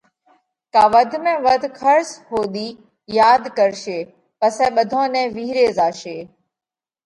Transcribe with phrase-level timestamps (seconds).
[0.73, 2.67] ڪا وڌ ۾ وڌ کرس ۿُوڌِي
[3.17, 3.99] ياڌ ڪرشي
[4.39, 6.17] پسئہ ٻڌون نئہ وِيهري زاشي۔